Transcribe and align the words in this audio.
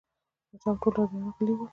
پاچا 0.49 0.67
او 0.71 0.77
ټول 0.81 0.91
درباريان 0.99 1.31
غلي 1.35 1.53
ول. 1.55 1.67